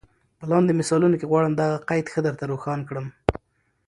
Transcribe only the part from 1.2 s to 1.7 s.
غواړم